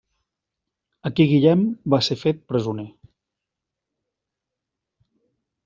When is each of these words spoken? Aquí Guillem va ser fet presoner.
Aquí 1.09 1.27
Guillem 1.31 1.61
va 1.95 1.99
ser 2.07 2.17
fet 2.23 2.41
presoner. 2.53 2.87